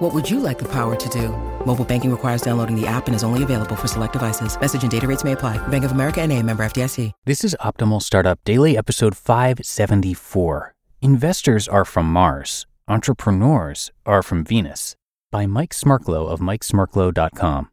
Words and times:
What 0.00 0.14
would 0.14 0.30
you 0.30 0.40
like 0.40 0.58
the 0.58 0.68
power 0.72 0.96
to 0.96 1.08
do? 1.10 1.28
Mobile 1.66 1.84
banking 1.84 2.10
requires 2.10 2.40
downloading 2.40 2.74
the 2.74 2.86
app 2.86 3.06
and 3.06 3.14
is 3.14 3.22
only 3.22 3.42
available 3.42 3.76
for 3.76 3.86
select 3.86 4.14
devices. 4.14 4.58
Message 4.58 4.80
and 4.80 4.90
data 4.90 5.06
rates 5.06 5.24
may 5.24 5.32
apply. 5.32 5.58
Bank 5.68 5.84
of 5.84 5.92
America 5.92 6.22
and 6.22 6.32
a 6.32 6.42
member 6.42 6.62
FDIC. 6.64 7.12
This 7.26 7.44
is 7.44 7.54
Optimal 7.60 8.00
Startup 8.00 8.42
Daily, 8.44 8.78
episode 8.78 9.14
574. 9.14 10.74
Investors 11.02 11.68
are 11.68 11.84
from 11.84 12.10
Mars. 12.10 12.66
Entrepreneurs 12.88 13.90
are 14.06 14.22
from 14.22 14.42
Venus 14.42 14.96
by 15.30 15.44
Mike 15.44 15.74
Smerklo 15.74 16.30
of 16.30 16.40
mikesmerklo.com. 16.40 17.68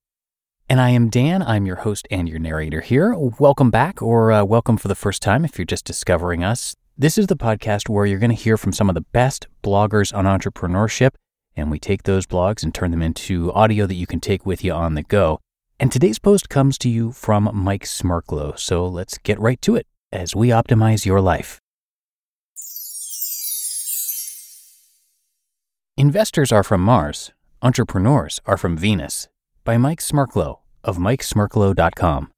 And 0.68 0.82
I 0.82 0.90
am 0.90 1.08
Dan. 1.10 1.42
I'm 1.42 1.66
your 1.66 1.78
host 1.78 2.10
and 2.12 2.28
your 2.28 2.40
narrator 2.40 2.82
here. 2.82 3.16
Welcome 3.16 3.72
back, 3.72 4.02
or 4.02 4.34
uh, 4.34 4.44
welcome 4.44 4.76
for 4.76 4.90
the 4.90 4.96
first 4.96 5.22
time 5.22 5.46
if 5.46 5.58
you're 5.58 5.64
just 5.64 5.86
discovering 5.86 6.44
us. 6.44 6.76
This 6.98 7.18
is 7.18 7.28
the 7.28 7.38
podcast 7.38 7.88
where 7.88 8.06
you're 8.06 8.20
going 8.20 8.32
to 8.32 8.36
hear 8.36 8.58
from 8.58 8.74
some 8.74 8.90
of 8.90 8.96
the 8.96 9.06
best 9.14 9.48
bloggers 9.64 10.14
on 10.14 10.26
entrepreneurship 10.26 11.12
and 11.58 11.70
we 11.70 11.80
take 11.80 12.04
those 12.04 12.26
blogs 12.26 12.64
and 12.64 12.74
turn 12.74 12.92
them 12.92 13.02
into 13.02 13.52
audio 13.52 13.86
that 13.86 13.96
you 13.96 14.08
can 14.08 14.22
take 14.22 14.46
with 14.46 14.64
you 14.64 14.72
on 14.72 14.94
the 14.94 15.04
go. 15.04 15.40
And 15.80 15.92
today's 15.92 16.20
post 16.20 16.48
comes 16.48 16.78
to 16.80 16.90
you 16.90 17.12
from 17.12 17.50
Mike 17.54 17.84
Smerklo, 17.84 18.58
so 18.58 18.88
let's 18.88 19.18
get 19.18 19.40
right 19.40 19.62
to 19.64 19.76
it 19.76 19.86
as 20.14 20.36
we 20.36 20.50
optimize 20.50 21.06
your 21.06 21.20
life. 21.20 21.60
Investors 25.98 26.52
are 26.52 26.64
from 26.64 26.82
Mars, 26.82 27.32
entrepreneurs 27.62 28.40
are 28.46 28.58
from 28.58 28.78
Venus 28.78 29.28
by 29.64 29.78
Mike 29.78 30.00
Smerklo 30.00 30.60
of 30.84 30.98
mikesmerklo.com. 30.98 32.32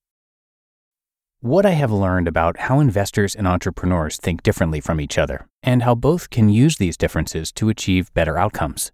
What 1.41 1.65
I 1.65 1.71
have 1.71 1.91
learned 1.91 2.27
about 2.27 2.57
how 2.57 2.81
investors 2.81 3.35
and 3.35 3.47
entrepreneurs 3.47 4.17
think 4.17 4.43
differently 4.43 4.81
from 4.81 4.99
each 4.99 5.17
other, 5.17 5.47
and 5.63 5.83
how 5.83 5.95
both 5.95 6.29
can 6.29 6.49
use 6.49 6.75
these 6.75 6.97
differences 6.97 7.53
to 7.53 7.69
achieve 7.69 8.13
better 8.13 8.37
outcomes. 8.37 8.91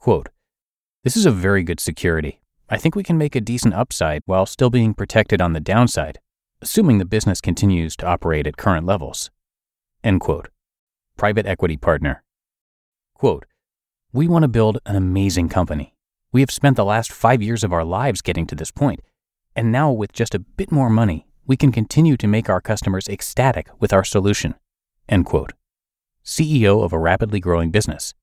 Quote, 0.00 0.30
This 1.04 1.14
is 1.14 1.26
a 1.26 1.30
very 1.30 1.62
good 1.62 1.78
security. 1.78 2.40
I 2.70 2.78
think 2.78 2.96
we 2.96 3.02
can 3.02 3.18
make 3.18 3.36
a 3.36 3.40
decent 3.40 3.74
upside 3.74 4.22
while 4.24 4.46
still 4.46 4.70
being 4.70 4.94
protected 4.94 5.42
on 5.42 5.52
the 5.52 5.60
downside, 5.60 6.20
assuming 6.62 6.96
the 6.96 7.04
business 7.04 7.42
continues 7.42 7.96
to 7.96 8.06
operate 8.06 8.46
at 8.46 8.56
current 8.56 8.86
levels. 8.86 9.30
End 10.02 10.22
quote. 10.22 10.48
Private 11.18 11.44
equity 11.44 11.76
partner. 11.76 12.22
Quote, 13.12 13.44
We 14.10 14.26
want 14.26 14.44
to 14.44 14.48
build 14.48 14.78
an 14.86 14.96
amazing 14.96 15.50
company. 15.50 15.94
We 16.32 16.40
have 16.40 16.50
spent 16.50 16.76
the 16.76 16.84
last 16.86 17.12
five 17.12 17.42
years 17.42 17.62
of 17.62 17.72
our 17.72 17.84
lives 17.84 18.22
getting 18.22 18.46
to 18.46 18.54
this 18.54 18.70
point, 18.70 19.00
and 19.54 19.70
now 19.70 19.92
with 19.92 20.14
just 20.14 20.34
a 20.34 20.38
bit 20.38 20.72
more 20.72 20.88
money, 20.88 21.26
we 21.46 21.58
can 21.58 21.72
continue 21.72 22.16
to 22.16 22.26
make 22.26 22.48
our 22.48 22.62
customers 22.62 23.06
ecstatic 23.06 23.68
with 23.78 23.92
our 23.92 24.04
solution. 24.04 24.54
End 25.10 25.26
quote. 25.26 25.52
CEO 26.24 26.82
of 26.82 26.94
a 26.94 26.98
rapidly 26.98 27.40
growing 27.40 27.70
business. 27.70 28.14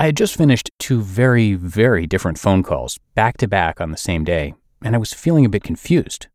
I 0.00 0.06
had 0.06 0.16
just 0.16 0.34
finished 0.34 0.70
two 0.78 1.02
very, 1.02 1.52
very 1.52 2.06
different 2.06 2.38
phone 2.38 2.62
calls 2.62 2.98
back 3.14 3.36
to 3.36 3.46
back 3.46 3.82
on 3.82 3.90
the 3.90 3.98
same 3.98 4.24
day, 4.24 4.54
and 4.82 4.94
I 4.94 4.98
was 4.98 5.12
feeling 5.12 5.44
a 5.44 5.50
bit 5.50 5.62
confused. 5.62 6.28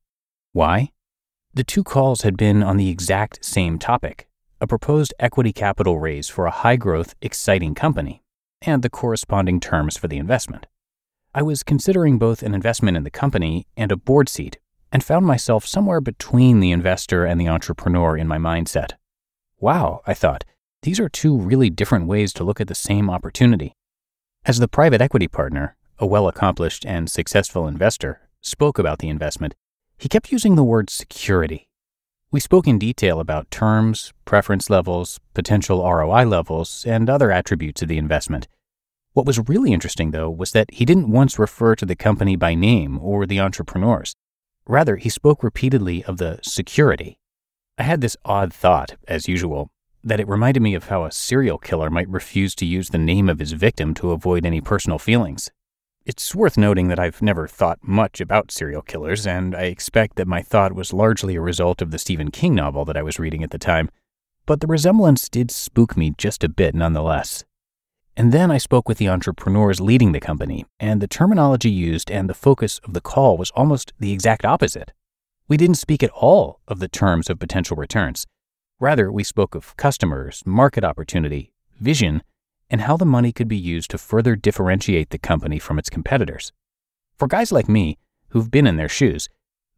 Why? 0.52 0.92
The 1.52 1.64
two 1.64 1.84
calls 1.84 2.22
had 2.22 2.38
been 2.38 2.62
on 2.62 2.78
the 2.78 2.92
exact 2.92 3.44
same 3.44 3.80
topic 3.80 4.28
a 4.62 4.68
proposed 4.68 5.16
equity 5.20 5.52
capital 5.52 5.98
raise 5.98 6.30
for 6.30 6.46
a 6.46 6.52
high 6.52 6.76
growth, 6.76 7.16
exciting 7.24 7.74
company, 7.74 8.22
and 8.62 8.84
the 8.84 8.90
corresponding 8.90 9.60
terms 9.60 9.98
for 9.98 10.08
the 10.08 10.18
investment. 10.18 10.68
I 11.34 11.42
was 11.42 11.64
considering 11.64 12.20
both 12.20 12.44
an 12.44 12.54
investment 12.54 12.96
in 12.96 13.04
the 13.04 13.10
company 13.10 13.66
and 13.76 13.92
a 13.92 13.98
board 13.98 14.30
seat, 14.30 14.60
and 14.92 15.04
found 15.04 15.26
myself 15.26 15.66
somewhere 15.66 16.02
between 16.02 16.60
the 16.60 16.70
investor 16.70 17.26
and 17.26 17.42
the 17.42 17.48
entrepreneur 17.48 18.16
in 18.16 18.28
my 18.28 18.38
mindset. 18.38 18.92
Wow, 19.60 20.02
I 20.06 20.14
thought, 20.14 20.44
these 20.86 21.00
are 21.00 21.10
two 21.10 21.36
really 21.36 21.72
different 21.72 22.06
ways 22.06 22.32
to 22.32 22.44
look 22.44 22.62
at 22.62 22.68
the 22.68 22.76
same 22.76 23.10
opportunity. 23.10 23.74
As 24.46 24.60
the 24.60 24.68
private 24.68 25.02
equity 25.02 25.28
partner, 25.28 25.76
a 25.98 26.06
well 26.06 26.28
accomplished 26.28 26.86
and 26.86 27.10
successful 27.10 27.68
investor, 27.68 28.22
spoke 28.40 28.78
about 28.78 29.00
the 29.00 29.10
investment, 29.10 29.56
he 29.98 30.08
kept 30.08 30.32
using 30.32 30.54
the 30.54 30.64
word 30.64 30.92
security. 30.92 31.68
We 32.32 32.40
spoke 32.40 32.68
in 32.68 32.78
detail 32.78 33.20
about 33.20 33.50
terms, 33.50 34.14
preference 34.26 34.70
levels, 34.70 35.20
potential 35.34 35.84
ROI 35.84 36.26
levels, 36.26 36.86
and 36.88 37.10
other 37.10 37.32
attributes 37.32 37.82
of 37.82 37.88
the 37.88 37.98
investment. 37.98 38.48
What 39.14 39.26
was 39.26 39.50
really 39.50 39.74
interesting, 39.74 40.12
though, 40.12 40.30
was 40.30 40.52
that 40.52 40.72
he 40.72 40.86
didn't 40.86 41.10
once 41.10 41.40
refer 41.40 41.76
to 41.78 41.86
the 41.88 41.96
company 41.96 42.36
by 42.36 42.54
name 42.54 43.00
or 43.00 43.26
the 43.26 43.40
entrepreneurs. 43.40 44.16
Rather, 44.68 44.98
he 44.98 45.10
spoke 45.10 45.44
repeatedly 45.44 46.04
of 46.04 46.18
the 46.18 46.38
security. 46.44 47.18
I 47.76 47.84
had 47.84 48.02
this 48.02 48.18
odd 48.24 48.54
thought, 48.54 48.98
as 49.08 49.28
usual, 49.28 49.72
that 50.06 50.20
it 50.20 50.28
reminded 50.28 50.62
me 50.62 50.76
of 50.76 50.86
how 50.86 51.04
a 51.04 51.12
serial 51.12 51.58
killer 51.58 51.90
might 51.90 52.08
refuse 52.08 52.54
to 52.56 52.66
use 52.66 52.90
the 52.90 52.98
name 52.98 53.28
of 53.28 53.40
his 53.40 53.54
victim 53.54 53.96
to 53.96 54.12
avoid 54.12 54.46
any 54.46 54.62
personal 54.62 55.00
feelings. 55.00 55.50
It's 56.06 56.36
worth 56.36 56.60
noting 56.60 56.90
that 56.90 57.00
I've 57.00 57.24
never 57.24 57.48
thought 57.48 57.80
much 57.82 58.22
about 58.22 58.52
serial 58.52 58.84
killers, 58.84 59.26
and 59.26 59.56
I 59.56 59.64
expect 59.64 60.18
that 60.18 60.28
my 60.28 60.44
thought 60.44 60.74
was 60.74 60.94
largely 60.94 61.36
a 61.36 61.42
result 61.42 61.82
of 61.82 61.90
the 61.90 61.98
Stephen 61.98 62.30
King 62.30 62.54
novel 62.54 62.86
that 62.86 62.96
I 62.96 63.02
was 63.02 63.18
reading 63.18 63.44
at 63.44 63.50
the 63.50 63.58
time, 63.58 63.90
but 64.46 64.62
the 64.62 64.68
resemblance 64.68 65.28
did 65.28 65.50
spook 65.50 65.98
me 65.98 66.14
just 66.16 66.44
a 66.44 66.50
bit 66.50 66.76
nonetheless. 66.76 67.44
And 68.16 68.32
then 68.32 68.52
I 68.52 68.60
spoke 68.60 68.88
with 68.88 69.00
the 69.00 69.10
entrepreneurs 69.10 69.82
leading 69.82 70.12
the 70.12 70.20
company, 70.20 70.66
and 70.80 71.02
the 71.02 71.08
terminology 71.08 71.72
used 71.72 72.12
and 72.12 72.30
the 72.30 72.36
focus 72.36 72.80
of 72.84 72.94
the 72.94 73.02
call 73.02 73.38
was 73.38 73.50
almost 73.56 73.92
the 74.00 74.14
exact 74.14 74.46
opposite. 74.46 74.94
We 75.48 75.58
didn't 75.58 75.76
speak 75.76 76.04
at 76.04 76.12
all 76.12 76.60
of 76.68 76.78
the 76.78 76.88
terms 76.88 77.28
of 77.28 77.40
potential 77.40 77.76
returns. 77.76 78.28
Rather, 78.80 79.10
we 79.10 79.24
spoke 79.24 79.56
of 79.56 79.78
customers, 79.78 80.44
market 80.46 80.84
opportunity, 80.84 81.54
vision, 81.80 82.22
and 82.70 82.82
how 82.82 82.98
the 82.98 83.06
money 83.06 83.32
could 83.32 83.48
be 83.48 83.58
used 83.58 83.90
to 83.92 83.98
further 83.98 84.36
differentiate 84.36 85.12
the 85.12 85.18
company 85.18 85.60
from 85.60 85.80
its 85.80 85.90
competitors. 85.90 86.52
For 87.18 87.28
guys 87.28 87.52
like 87.52 87.70
me, 87.70 87.98
who've 88.30 88.52
been 88.52 88.68
in 88.68 88.76
their 88.76 88.90
shoes, 88.90 89.30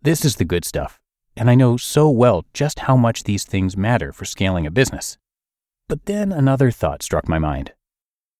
this 0.01 0.25
is 0.25 0.37
the 0.37 0.45
good 0.45 0.65
stuff, 0.65 0.99
and 1.35 1.49
I 1.49 1.55
know 1.55 1.77
so 1.77 2.09
well 2.09 2.45
just 2.53 2.79
how 2.79 2.97
much 2.97 3.23
these 3.23 3.43
things 3.43 3.77
matter 3.77 4.11
for 4.11 4.25
scaling 4.25 4.65
a 4.65 4.71
business. 4.71 5.17
But 5.87 6.05
then 6.05 6.31
another 6.31 6.71
thought 6.71 7.03
struck 7.03 7.29
my 7.29 7.37
mind. 7.37 7.73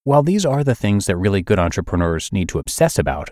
While 0.06 0.24
these 0.24 0.46
are 0.46 0.64
the 0.64 0.74
things 0.74 1.06
that 1.06 1.18
really 1.18 1.44
good 1.44 1.60
entrepreneurs 1.60 2.34
need 2.34 2.50
to 2.50 2.60
obsess 2.60 2.98
about, 2.98 3.30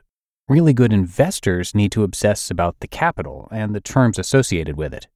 really 0.47 0.73
good 0.73 0.93
investors 0.93 1.73
need 1.73 1.91
to 1.93 2.03
obsess 2.03 2.51
about 2.51 2.79
the 2.81 2.87
capital 2.87 3.47
and 3.51 3.73
the 3.73 3.81
terms 3.81 4.19
associated 4.19 4.77
with 4.77 4.93
it. 4.93 5.07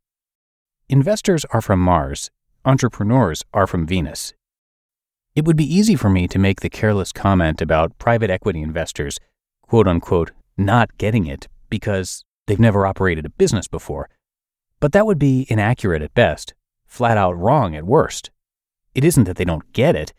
Investors 0.92 1.46
are 1.52 1.62
from 1.62 1.80
Mars, 1.80 2.32
entrepreneurs 2.66 3.44
are 3.54 3.68
from 3.68 3.86
Venus. 3.86 4.34
It 5.36 5.46
would 5.46 5.56
be 5.56 5.72
easy 5.72 5.96
for 5.96 6.10
me 6.10 6.28
to 6.28 6.40
make 6.40 6.62
the 6.62 6.70
careless 6.70 7.12
comment 7.12 7.62
about 7.62 8.00
private 8.00 8.32
equity 8.32 8.64
investors, 8.64 9.20
quote 9.62 9.88
unquote, 9.88 10.32
not 10.58 10.98
getting 10.98 11.28
it 11.28 11.48
because 11.70 12.26
they've 12.48 12.60
never 12.60 12.88
operated 12.88 13.24
a 13.24 13.30
business 13.30 13.68
before. 13.68 14.10
But 14.80 14.94
that 14.94 15.06
would 15.06 15.20
be 15.20 15.46
inaccurate 15.48 16.02
at 16.02 16.16
best, 16.16 16.56
flat 16.88 17.20
out 17.20 17.38
wrong 17.38 17.76
at 17.76 17.84
worst. 17.84 18.32
It 18.96 19.04
isn't 19.04 19.26
that 19.26 19.38
they 19.38 19.46
don't 19.46 19.72
get 19.74 19.96
it, 19.96 20.12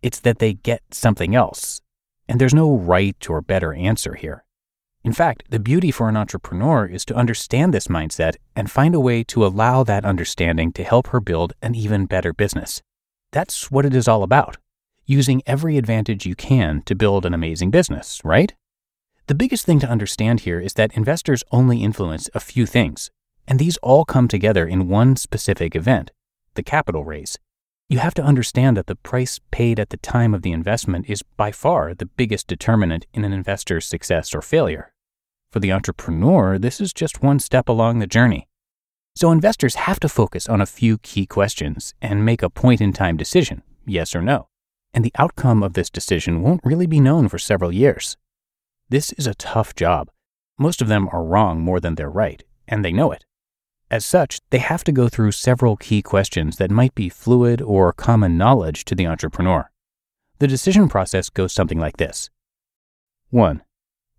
it's 0.00 0.20
that 0.20 0.38
they 0.38 0.54
get 0.54 0.80
something 0.90 1.34
else. 1.34 1.82
And 2.30 2.40
there's 2.40 2.54
no 2.54 2.74
right 2.74 3.28
or 3.28 3.42
better 3.42 3.74
answer 3.74 4.14
here. 4.14 4.43
In 5.04 5.12
fact, 5.12 5.44
the 5.50 5.60
beauty 5.60 5.90
for 5.90 6.08
an 6.08 6.16
entrepreneur 6.16 6.86
is 6.86 7.04
to 7.04 7.14
understand 7.14 7.74
this 7.74 7.88
mindset 7.88 8.36
and 8.56 8.70
find 8.70 8.94
a 8.94 9.00
way 9.00 9.22
to 9.24 9.44
allow 9.44 9.84
that 9.84 10.04
understanding 10.04 10.72
to 10.72 10.82
help 10.82 11.08
her 11.08 11.20
build 11.20 11.52
an 11.60 11.74
even 11.74 12.06
better 12.06 12.32
business. 12.32 12.82
That's 13.30 13.70
what 13.70 13.84
it 13.84 13.94
is 13.94 14.08
all 14.08 14.22
about 14.22 14.56
using 15.06 15.42
every 15.46 15.76
advantage 15.76 16.24
you 16.24 16.34
can 16.34 16.82
to 16.86 16.94
build 16.94 17.26
an 17.26 17.34
amazing 17.34 17.70
business, 17.70 18.22
right? 18.24 18.54
The 19.26 19.34
biggest 19.34 19.66
thing 19.66 19.78
to 19.80 19.88
understand 19.88 20.40
here 20.40 20.60
is 20.60 20.74
that 20.74 20.96
investors 20.96 21.44
only 21.50 21.82
influence 21.82 22.30
a 22.34 22.40
few 22.40 22.64
things, 22.64 23.10
and 23.46 23.58
these 23.58 23.76
all 23.78 24.04
come 24.04 24.28
together 24.28 24.66
in 24.66 24.88
one 24.88 25.16
specific 25.16 25.76
event 25.76 26.10
the 26.54 26.62
capital 26.62 27.04
raise. 27.04 27.36
You 27.88 27.98
have 27.98 28.14
to 28.14 28.22
understand 28.22 28.76
that 28.76 28.86
the 28.86 28.94
price 28.94 29.40
paid 29.50 29.80
at 29.80 29.90
the 29.90 29.96
time 29.96 30.32
of 30.32 30.42
the 30.42 30.52
investment 30.52 31.10
is 31.10 31.22
by 31.36 31.50
far 31.50 31.94
the 31.94 32.06
biggest 32.06 32.46
determinant 32.46 33.06
in 33.12 33.24
an 33.24 33.32
investor's 33.32 33.84
success 33.84 34.34
or 34.34 34.40
failure. 34.40 34.93
For 35.54 35.60
the 35.60 35.70
entrepreneur, 35.70 36.58
this 36.58 36.80
is 36.80 36.92
just 36.92 37.22
one 37.22 37.38
step 37.38 37.68
along 37.68 38.00
the 38.00 38.08
journey. 38.08 38.48
So 39.14 39.30
investors 39.30 39.76
have 39.76 40.00
to 40.00 40.08
focus 40.08 40.48
on 40.48 40.60
a 40.60 40.66
few 40.66 40.98
key 40.98 41.26
questions 41.26 41.94
and 42.02 42.24
make 42.24 42.42
a 42.42 42.50
point 42.50 42.80
in 42.80 42.92
time 42.92 43.16
decision, 43.16 43.62
yes 43.86 44.16
or 44.16 44.20
no. 44.20 44.48
And 44.92 45.04
the 45.04 45.12
outcome 45.16 45.62
of 45.62 45.74
this 45.74 45.90
decision 45.90 46.42
won't 46.42 46.64
really 46.64 46.88
be 46.88 46.98
known 46.98 47.28
for 47.28 47.38
several 47.38 47.70
years. 47.70 48.16
This 48.88 49.12
is 49.12 49.28
a 49.28 49.34
tough 49.36 49.76
job. 49.76 50.10
Most 50.58 50.82
of 50.82 50.88
them 50.88 51.08
are 51.12 51.22
wrong 51.22 51.60
more 51.60 51.78
than 51.78 51.94
they're 51.94 52.10
right, 52.10 52.42
and 52.66 52.84
they 52.84 52.92
know 52.92 53.12
it. 53.12 53.24
As 53.92 54.04
such, 54.04 54.40
they 54.50 54.58
have 54.58 54.82
to 54.82 54.90
go 54.90 55.08
through 55.08 55.30
several 55.30 55.76
key 55.76 56.02
questions 56.02 56.56
that 56.56 56.72
might 56.72 56.96
be 56.96 57.08
fluid 57.08 57.62
or 57.62 57.92
common 57.92 58.36
knowledge 58.36 58.84
to 58.86 58.96
the 58.96 59.06
entrepreneur. 59.06 59.70
The 60.40 60.48
decision 60.48 60.88
process 60.88 61.30
goes 61.30 61.52
something 61.52 61.78
like 61.78 61.98
this 61.98 62.28
1. 63.30 63.62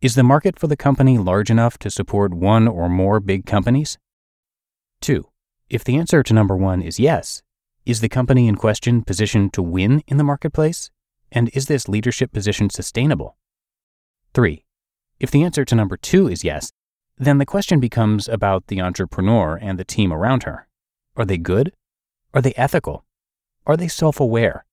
Is 0.05 0.13
the 0.13 0.21
market 0.21 0.59
for 0.59 0.67
the 0.67 0.77
company 0.77 1.17
large 1.17 1.49
enough 1.49 1.79
to 1.79 1.89
support 1.89 2.31
one 2.31 2.67
or 2.67 2.87
more 2.87 3.19
big 3.19 3.47
companies? 3.47 3.97
2. 5.01 5.27
If 5.67 5.83
the 5.83 5.97
answer 5.97 6.21
to 6.21 6.31
number 6.31 6.55
1 6.55 6.83
is 6.83 6.99
yes, 6.99 7.41
is 7.87 8.01
the 8.01 8.07
company 8.07 8.47
in 8.47 8.55
question 8.55 9.01
positioned 9.01 9.51
to 9.53 9.63
win 9.63 10.03
in 10.05 10.17
the 10.17 10.23
marketplace? 10.23 10.91
And 11.31 11.49
is 11.55 11.65
this 11.65 11.89
leadership 11.89 12.31
position 12.31 12.69
sustainable? 12.69 13.35
3. 14.35 14.63
If 15.19 15.31
the 15.31 15.41
answer 15.41 15.65
to 15.65 15.73
number 15.73 15.97
2 15.97 16.27
is 16.27 16.43
yes, 16.43 16.71
then 17.17 17.39
the 17.39 17.45
question 17.47 17.79
becomes 17.79 18.29
about 18.29 18.67
the 18.67 18.81
entrepreneur 18.81 19.57
and 19.59 19.79
the 19.79 19.83
team 19.83 20.13
around 20.13 20.43
her. 20.43 20.67
Are 21.15 21.25
they 21.25 21.39
good? 21.39 21.73
Are 22.31 22.43
they 22.43 22.53
ethical? 22.55 23.05
Are 23.65 23.75
they 23.75 23.87
self 23.87 24.19
aware? 24.19 24.65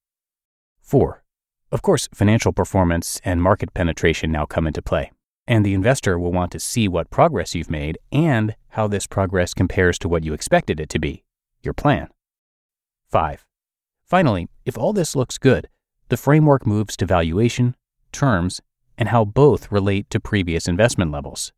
4. 0.83 1.25
Of 1.71 1.81
course, 1.81 2.07
financial 2.13 2.53
performance 2.53 3.19
and 3.25 3.41
market 3.41 3.73
penetration 3.73 4.31
now 4.31 4.45
come 4.45 4.67
into 4.67 4.83
play, 4.83 5.11
and 5.47 5.65
the 5.65 5.75
investor 5.75 6.19
will 6.19 6.33
want 6.33 6.53
to 6.53 6.61
see 6.61 6.89
what 6.89 7.11
progress 7.11 7.55
you've 7.55 7.71
made 7.71 7.99
and 8.11 8.55
how 8.71 8.87
this 8.87 9.07
progress 9.07 9.55
compares 9.55 9.99
to 9.99 10.09
what 10.09 10.25
you 10.25 10.33
expected 10.33 10.81
it 10.81 10.89
to 10.91 10.99
be, 10.99 11.25
your 11.63 11.75
plan. 11.75 12.09
5. 13.11 13.45
Finally, 14.05 14.49
if 14.65 14.79
all 14.79 14.93
this 14.93 15.17
looks 15.17 15.39
good, 15.39 15.69
the 16.09 16.17
framework 16.17 16.67
moves 16.67 16.97
to 16.97 17.07
valuation, 17.07 17.75
terms, 18.13 18.61
and 18.97 19.09
how 19.09 19.25
both 19.25 19.73
relate 19.73 20.09
to 20.11 20.21
previous 20.21 20.69
investment 20.69 21.11
levels. 21.11 21.53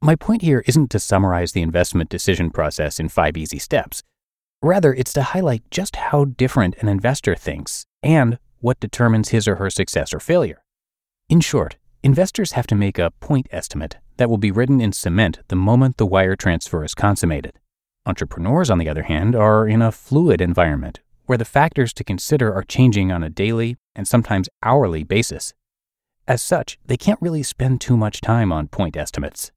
My 0.00 0.16
point 0.16 0.42
here 0.42 0.64
isn't 0.66 0.90
to 0.92 0.98
summarize 0.98 1.52
the 1.52 1.62
investment 1.62 2.08
decision 2.08 2.50
process 2.50 2.98
in 2.98 3.08
five 3.08 3.36
easy 3.36 3.58
steps. 3.58 4.02
Rather, 4.62 4.94
it's 4.94 5.12
to 5.12 5.22
highlight 5.22 5.62
just 5.70 5.96
how 5.96 6.24
different 6.24 6.74
an 6.78 6.88
investor 6.88 7.34
thinks 7.34 7.84
and 8.02 8.38
what 8.60 8.80
determines 8.80 9.30
his 9.30 9.46
or 9.46 9.56
her 9.56 9.68
success 9.68 10.14
or 10.14 10.20
failure. 10.20 10.62
In 11.28 11.40
short, 11.40 11.76
investors 12.02 12.52
have 12.52 12.66
to 12.66 12.74
make 12.74 12.98
a 12.98 13.10
point 13.20 13.46
estimate 13.50 13.98
that 14.16 14.30
will 14.30 14.38
be 14.38 14.50
written 14.50 14.80
in 14.80 14.92
cement 14.92 15.40
the 15.48 15.56
moment 15.56 15.96
the 15.96 16.06
wire 16.06 16.36
transfer 16.36 16.84
is 16.84 16.94
consummated. 16.94 17.58
Entrepreneurs, 18.06 18.70
on 18.70 18.78
the 18.78 18.88
other 18.88 19.02
hand, 19.02 19.34
are 19.34 19.68
in 19.68 19.82
a 19.82 19.92
fluid 19.92 20.40
environment 20.40 21.00
where 21.26 21.38
the 21.38 21.44
factors 21.44 21.92
to 21.92 22.02
consider 22.02 22.52
are 22.52 22.64
changing 22.64 23.12
on 23.12 23.22
a 23.22 23.30
daily 23.30 23.76
and 23.94 24.08
sometimes 24.08 24.48
hourly 24.62 25.04
basis. 25.04 25.54
As 26.26 26.42
such, 26.42 26.78
they 26.86 26.96
can't 26.96 27.22
really 27.22 27.42
spend 27.42 27.80
too 27.80 27.96
much 27.96 28.20
time 28.20 28.50
on 28.50 28.68
point 28.68 28.96
estimates. 28.96 29.52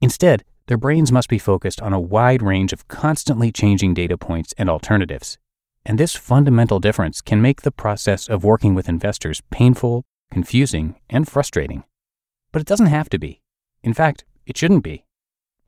Instead, 0.00 0.44
their 0.66 0.78
brains 0.78 1.12
must 1.12 1.28
be 1.28 1.38
focused 1.38 1.82
on 1.82 1.92
a 1.92 2.00
wide 2.00 2.40
range 2.40 2.72
of 2.72 2.88
constantly 2.88 3.52
changing 3.52 3.92
data 3.92 4.16
points 4.16 4.54
and 4.56 4.70
alternatives. 4.70 5.36
And 5.84 5.98
this 5.98 6.14
fundamental 6.14 6.78
difference 6.78 7.20
can 7.20 7.42
make 7.42 7.62
the 7.62 7.72
process 7.72 8.28
of 8.28 8.44
working 8.44 8.74
with 8.74 8.88
investors 8.88 9.42
painful, 9.50 10.04
confusing, 10.30 10.96
and 11.08 11.28
frustrating. 11.28 11.84
But 12.52 12.62
it 12.62 12.68
doesn't 12.68 12.86
have 12.86 13.08
to 13.10 13.18
be. 13.18 13.40
In 13.82 13.94
fact, 13.94 14.24
it 14.46 14.56
shouldn't 14.56 14.84
be. 14.84 15.04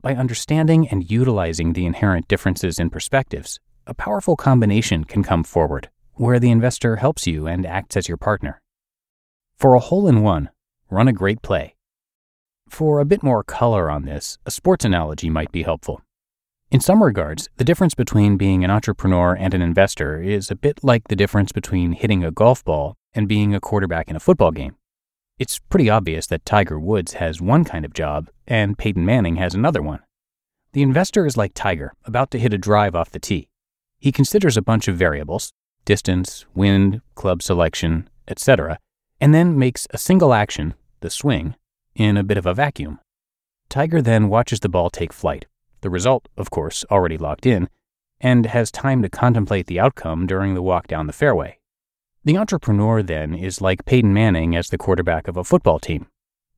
By 0.01 0.15
understanding 0.15 0.87
and 0.89 1.09
utilizing 1.09 1.73
the 1.73 1.85
inherent 1.85 2.27
differences 2.27 2.79
in 2.79 2.89
perspectives, 2.89 3.59
a 3.87 3.93
powerful 3.93 4.35
combination 4.35 5.03
can 5.03 5.23
come 5.23 5.43
forward 5.43 5.89
where 6.15 6.39
the 6.39 6.51
investor 6.51 6.97
helps 6.97 7.25
you 7.25 7.47
and 7.47 7.65
acts 7.65 7.97
as 7.97 8.07
your 8.07 8.17
partner. 8.17 8.61
For 9.55 9.73
a 9.73 9.79
hole 9.79 10.07
in 10.07 10.21
one, 10.21 10.49
run 10.89 11.07
a 11.07 11.13
great 11.13 11.41
play. 11.41 11.75
For 12.69 12.99
a 12.99 13.05
bit 13.05 13.23
more 13.23 13.43
color 13.43 13.89
on 13.89 14.05
this, 14.05 14.37
a 14.45 14.51
sports 14.51 14.85
analogy 14.85 15.29
might 15.29 15.51
be 15.51 15.63
helpful. 15.63 16.01
In 16.69 16.79
some 16.79 17.03
regards, 17.03 17.49
the 17.57 17.63
difference 17.63 17.93
between 17.93 18.37
being 18.37 18.63
an 18.63 18.71
entrepreneur 18.71 19.35
and 19.35 19.53
an 19.53 19.61
investor 19.61 20.21
is 20.21 20.49
a 20.49 20.55
bit 20.55 20.83
like 20.83 21.07
the 21.07 21.15
difference 21.15 21.51
between 21.51 21.93
hitting 21.93 22.23
a 22.23 22.31
golf 22.31 22.63
ball 22.63 22.95
and 23.15 23.27
being 23.27 23.53
a 23.53 23.59
quarterback 23.59 24.09
in 24.09 24.15
a 24.15 24.19
football 24.19 24.51
game. 24.51 24.75
It's 25.39 25.59
pretty 25.59 25.89
obvious 25.89 26.27
that 26.27 26.45
Tiger 26.45 26.79
Woods 26.79 27.13
has 27.13 27.41
one 27.41 27.63
kind 27.63 27.85
of 27.85 27.93
job 27.93 28.29
and 28.47 28.77
Peyton 28.77 29.05
Manning 29.05 29.37
has 29.37 29.53
another 29.55 29.81
one. 29.81 29.99
The 30.73 30.81
investor 30.81 31.25
is 31.25 31.37
like 31.37 31.53
Tiger, 31.53 31.93
about 32.05 32.31
to 32.31 32.39
hit 32.39 32.53
a 32.53 32.57
drive 32.57 32.95
off 32.95 33.11
the 33.11 33.19
tee. 33.19 33.49
He 33.99 34.11
considers 34.11 34.57
a 34.57 34.61
bunch 34.61 34.87
of 34.87 34.95
variables 34.95 35.53
distance, 35.85 36.45
wind, 36.53 37.01
club 37.15 37.41
selection, 37.41 38.09
etc., 38.27 38.79
and 39.19 39.33
then 39.33 39.59
makes 39.59 39.87
a 39.91 39.97
single 39.97 40.33
action, 40.33 40.73
the 41.01 41.09
swing, 41.09 41.55
in 41.95 42.17
a 42.17 42.23
bit 42.23 42.37
of 42.37 42.45
a 42.45 42.53
vacuum. 42.53 42.99
Tiger 43.69 44.01
then 44.01 44.29
watches 44.29 44.59
the 44.61 44.69
ball 44.69 44.89
take 44.89 45.13
flight, 45.13 45.45
the 45.81 45.89
result, 45.89 46.29
of 46.37 46.49
course, 46.49 46.85
already 46.89 47.17
locked 47.17 47.45
in, 47.45 47.69
and 48.19 48.45
has 48.45 48.71
time 48.71 49.01
to 49.01 49.09
contemplate 49.09 49.67
the 49.67 49.79
outcome 49.79 50.25
during 50.25 50.53
the 50.53 50.61
walk 50.61 50.87
down 50.87 51.07
the 51.07 51.13
fairway. 51.13 51.59
The 52.25 52.37
entrepreneur 52.37 53.03
then 53.03 53.35
is 53.35 53.59
like 53.59 53.83
Peyton 53.83 54.13
Manning 54.13 54.55
as 54.55 54.69
the 54.69 54.77
quarterback 54.77 55.27
of 55.27 55.35
a 55.35 55.43
football 55.43 55.77
team. 55.77 56.07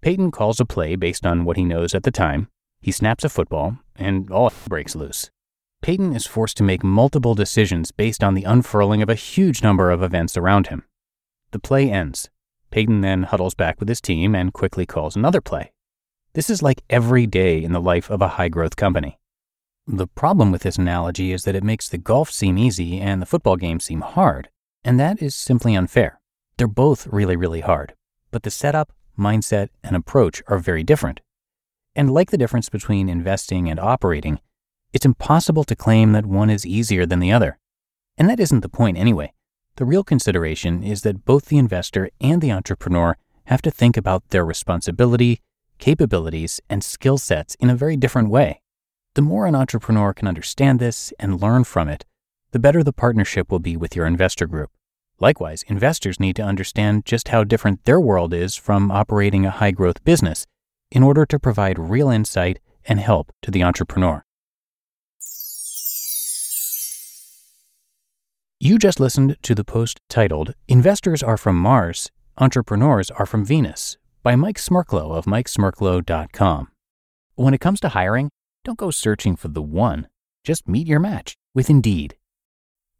Peyton 0.01 0.29
calls 0.29 0.59
a 0.59 0.65
play 0.65 0.95
based 0.95 1.25
on 1.25 1.43
what 1.43 1.57
he 1.57 1.65
knows 1.65 1.95
at 1.95 2.03
the 2.03 2.11
time, 2.11 2.49
he 2.81 2.91
snaps 2.91 3.23
a 3.23 3.29
football, 3.29 3.79
and 3.95 4.29
all 4.29 4.53
breaks 4.67 4.95
loose. 4.95 5.31
Peyton 5.81 6.15
is 6.15 6.27
forced 6.27 6.55
to 6.57 6.63
make 6.63 6.83
multiple 6.83 7.33
decisions 7.33 7.91
based 7.91 8.23
on 8.23 8.35
the 8.35 8.43
unfurling 8.43 9.01
of 9.01 9.09
a 9.09 9.15
huge 9.15 9.63
number 9.63 9.89
of 9.89 10.03
events 10.03 10.37
around 10.37 10.67
him. 10.67 10.83
The 11.49 11.57
play 11.57 11.89
ends. 11.89 12.29
Peyton 12.69 13.01
then 13.01 13.23
huddles 13.23 13.55
back 13.55 13.79
with 13.79 13.89
his 13.89 14.01
team 14.01 14.35
and 14.35 14.53
quickly 14.53 14.85
calls 14.85 15.15
another 15.15 15.41
play. 15.41 15.71
This 16.33 16.47
is 16.51 16.61
like 16.61 16.83
every 16.91 17.25
day 17.25 17.63
in 17.63 17.71
the 17.71 17.81
life 17.81 18.11
of 18.11 18.21
a 18.21 18.37
high 18.37 18.49
growth 18.49 18.75
company. 18.75 19.17
The 19.87 20.05
problem 20.05 20.51
with 20.51 20.61
this 20.61 20.77
analogy 20.77 21.31
is 21.31 21.43
that 21.45 21.55
it 21.55 21.63
makes 21.63 21.89
the 21.89 21.97
golf 21.97 22.29
seem 22.29 22.55
easy 22.55 22.99
and 22.99 23.19
the 23.19 23.25
football 23.25 23.55
game 23.55 23.79
seem 23.79 24.01
hard, 24.01 24.49
and 24.85 24.99
that 24.99 25.19
is 25.21 25.35
simply 25.35 25.75
unfair. 25.75 26.21
They're 26.57 26.67
both 26.67 27.07
really, 27.07 27.35
really 27.35 27.61
hard, 27.61 27.95
but 28.29 28.43
the 28.43 28.51
setup, 28.51 28.93
mindset, 29.17 29.69
and 29.83 29.95
approach 29.95 30.43
are 30.47 30.59
very 30.59 30.83
different. 30.83 31.21
And 31.95 32.13
like 32.13 32.29
the 32.29 32.37
difference 32.37 32.69
between 32.69 33.09
investing 33.09 33.67
and 33.67 33.79
operating, 33.79 34.39
it's 34.93 35.05
impossible 35.05 35.63
to 35.65 35.75
claim 35.75 36.11
that 36.11 36.27
one 36.27 36.51
is 36.51 36.67
easier 36.67 37.05
than 37.05 37.19
the 37.19 37.31
other. 37.31 37.57
And 38.17 38.29
that 38.29 38.39
isn't 38.39 38.61
the 38.61 38.69
point 38.69 38.97
anyway. 38.97 39.33
The 39.77 39.85
real 39.85 40.03
consideration 40.03 40.83
is 40.83 41.01
that 41.01 41.25
both 41.25 41.45
the 41.45 41.57
investor 41.57 42.09
and 42.21 42.41
the 42.41 42.51
entrepreneur 42.51 43.17
have 43.45 43.61
to 43.63 43.71
think 43.71 43.97
about 43.97 44.29
their 44.29 44.45
responsibility, 44.45 45.41
capabilities, 45.79 46.61
and 46.69 46.83
skill 46.83 47.17
sets 47.17 47.55
in 47.55 47.71
a 47.71 47.75
very 47.75 47.97
different 47.97 48.29
way. 48.29 48.61
The 49.15 49.21
more 49.21 49.47
an 49.47 49.55
entrepreneur 49.55 50.13
can 50.13 50.27
understand 50.27 50.79
this 50.79 51.11
and 51.19 51.41
learn 51.41 51.63
from 51.63 51.89
it, 51.89 52.05
the 52.51 52.59
better 52.59 52.83
the 52.83 52.93
partnership 52.93 53.51
will 53.51 53.59
be 53.59 53.75
with 53.75 53.95
your 53.95 54.05
investor 54.05 54.45
group. 54.45 54.71
Likewise, 55.19 55.63
investors 55.67 56.19
need 56.19 56.35
to 56.35 56.43
understand 56.43 57.05
just 57.05 57.29
how 57.29 57.43
different 57.43 57.83
their 57.85 57.99
world 57.99 58.33
is 58.33 58.55
from 58.55 58.91
operating 58.91 59.45
a 59.45 59.51
high 59.51 59.71
growth 59.71 60.03
business 60.03 60.45
in 60.91 61.03
order 61.03 61.25
to 61.25 61.39
provide 61.39 61.79
real 61.79 62.09
insight 62.09 62.59
and 62.85 62.99
help 62.99 63.31
to 63.41 63.51
the 63.51 63.63
entrepreneur. 63.63 64.23
You 68.59 68.77
just 68.77 68.99
listened 68.99 69.37
to 69.43 69.53
the 69.53 69.63
post 69.63 69.99
titled 70.09 70.53
Investors 70.67 71.21
Are 71.21 71.37
From 71.37 71.57
Mars, 71.57 72.09
Entrepreneurs 72.37 73.11
Are 73.11 73.25
From 73.25 73.45
Venus 73.45 73.97
by 74.23 74.35
Mike 74.35 74.57
Smerklo 74.57 75.15
of 75.15 75.25
MikeSmerklo.com. 75.25 76.69
When 77.35 77.53
it 77.53 77.61
comes 77.61 77.79
to 77.81 77.89
hiring, 77.89 78.29
don't 78.63 78.77
go 78.77 78.91
searching 78.91 79.35
for 79.35 79.49
the 79.49 79.61
one. 79.61 80.07
Just 80.43 80.67
meet 80.67 80.87
your 80.87 80.99
match 80.99 81.35
with 81.53 81.69
Indeed. 81.69 82.15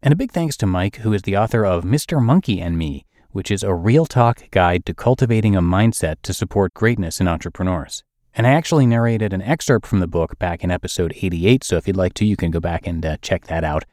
And 0.00 0.12
a 0.12 0.16
big 0.16 0.30
thanks 0.30 0.56
to 0.58 0.66
Mike, 0.66 0.96
who 0.98 1.12
is 1.12 1.22
the 1.22 1.36
author 1.36 1.66
of 1.66 1.82
Mr. 1.82 2.22
Monkey 2.22 2.60
and 2.60 2.78
Me, 2.78 3.04
which 3.32 3.50
is 3.50 3.64
a 3.64 3.74
real 3.74 4.06
talk 4.06 4.48
guide 4.52 4.86
to 4.86 4.94
cultivating 4.94 5.56
a 5.56 5.60
mindset 5.60 6.22
to 6.22 6.32
support 6.32 6.72
greatness 6.72 7.20
in 7.20 7.26
entrepreneurs. 7.26 8.04
And 8.32 8.46
I 8.46 8.50
actually 8.50 8.86
narrated 8.86 9.32
an 9.32 9.42
excerpt 9.42 9.88
from 9.88 9.98
the 9.98 10.06
book 10.06 10.38
back 10.38 10.62
in 10.62 10.70
episode 10.70 11.14
88, 11.16 11.64
so 11.64 11.76
if 11.78 11.88
you'd 11.88 11.96
like 11.96 12.14
to, 12.14 12.24
you 12.24 12.36
can 12.36 12.52
go 12.52 12.60
back 12.60 12.86
and 12.86 13.04
uh, 13.04 13.16
check 13.22 13.48
that 13.48 13.64
out. 13.64 13.86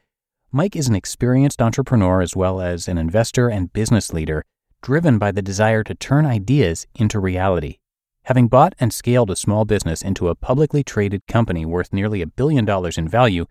Mike 0.52 0.76
is 0.76 0.86
an 0.86 0.94
experienced 0.94 1.60
entrepreneur 1.60 2.22
as 2.22 2.36
well 2.36 2.60
as 2.60 2.86
an 2.86 2.98
investor 2.98 3.48
and 3.48 3.72
business 3.72 4.12
leader, 4.12 4.44
driven 4.82 5.18
by 5.18 5.32
the 5.32 5.42
desire 5.42 5.82
to 5.82 5.96
turn 5.96 6.24
ideas 6.24 6.86
into 6.94 7.18
reality. 7.18 7.78
Having 8.22 8.46
bought 8.46 8.76
and 8.78 8.94
scaled 8.94 9.30
a 9.32 9.36
small 9.36 9.64
business 9.64 10.02
into 10.02 10.28
a 10.28 10.36
publicly 10.36 10.84
traded 10.84 11.26
company 11.26 11.66
worth 11.66 11.92
nearly 11.92 12.22
a 12.22 12.28
billion 12.28 12.64
dollars 12.64 12.96
in 12.96 13.08
value, 13.08 13.46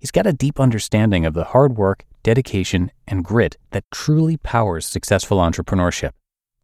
he's 0.00 0.10
got 0.10 0.26
a 0.26 0.32
deep 0.32 0.58
understanding 0.58 1.24
of 1.24 1.34
the 1.34 1.44
hard 1.44 1.76
work, 1.76 2.04
dedication, 2.22 2.90
and 3.06 3.24
grit 3.24 3.56
that 3.70 3.84
truly 3.92 4.36
powers 4.38 4.86
successful 4.86 5.38
entrepreneurship. 5.38 6.10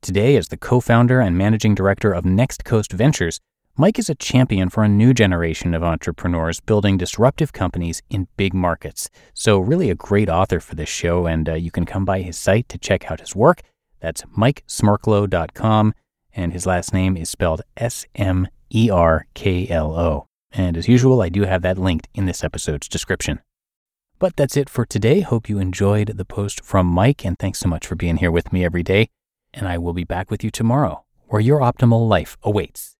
Today, 0.02 0.36
as 0.36 0.48
the 0.48 0.56
co 0.56 0.80
founder 0.80 1.20
and 1.20 1.38
managing 1.38 1.74
director 1.74 2.12
of 2.12 2.24
Next 2.24 2.64
Coast 2.64 2.92
Ventures, 2.92 3.40
Mike 3.78 3.98
is 3.98 4.08
a 4.08 4.14
champion 4.14 4.70
for 4.70 4.84
a 4.84 4.88
new 4.88 5.12
generation 5.12 5.74
of 5.74 5.82
entrepreneurs 5.82 6.60
building 6.60 6.96
disruptive 6.96 7.52
companies 7.52 8.02
in 8.08 8.26
big 8.38 8.54
markets. 8.54 9.10
So, 9.34 9.58
really, 9.58 9.90
a 9.90 9.94
great 9.94 10.30
author 10.30 10.60
for 10.60 10.74
this 10.74 10.88
show, 10.88 11.26
and 11.26 11.48
uh, 11.48 11.54
you 11.54 11.70
can 11.70 11.84
come 11.84 12.06
by 12.06 12.22
his 12.22 12.38
site 12.38 12.68
to 12.70 12.78
check 12.78 13.10
out 13.10 13.20
his 13.20 13.36
work. 13.36 13.60
That's 14.00 14.22
mikesmerklo.com, 14.36 15.94
and 16.34 16.52
his 16.52 16.64
last 16.64 16.94
name 16.94 17.16
is 17.16 17.28
spelled 17.28 17.62
S 17.76 18.06
M 18.14 18.48
E 18.72 18.88
R 18.90 19.26
K 19.34 19.68
L 19.68 19.94
O. 19.94 20.26
And 20.58 20.78
as 20.78 20.88
usual, 20.88 21.20
I 21.20 21.28
do 21.28 21.42
have 21.42 21.60
that 21.62 21.76
linked 21.76 22.08
in 22.14 22.24
this 22.24 22.42
episode's 22.42 22.88
description. 22.88 23.40
But 24.18 24.36
that's 24.36 24.56
it 24.56 24.70
for 24.70 24.86
today. 24.86 25.20
Hope 25.20 25.50
you 25.50 25.58
enjoyed 25.58 26.16
the 26.16 26.24
post 26.24 26.64
from 26.64 26.86
Mike, 26.86 27.26
and 27.26 27.38
thanks 27.38 27.58
so 27.58 27.68
much 27.68 27.86
for 27.86 27.94
being 27.94 28.16
here 28.16 28.30
with 28.30 28.54
me 28.54 28.64
every 28.64 28.82
day. 28.82 29.10
And 29.52 29.68
I 29.68 29.76
will 29.76 29.92
be 29.92 30.04
back 30.04 30.30
with 30.30 30.42
you 30.42 30.50
tomorrow, 30.50 31.04
where 31.26 31.42
your 31.42 31.60
optimal 31.60 32.08
life 32.08 32.38
awaits. 32.42 32.95